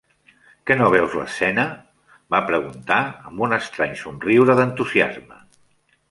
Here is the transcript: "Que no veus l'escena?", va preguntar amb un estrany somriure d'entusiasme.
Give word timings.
"Que 0.69 0.75
no 0.77 0.85
veus 0.93 1.17
l'escena?", 1.17 1.65
va 2.35 2.39
preguntar 2.47 2.97
amb 3.31 3.43
un 3.49 3.53
estrany 3.59 3.93
somriure 3.99 4.55
d'entusiasme. 4.61 5.39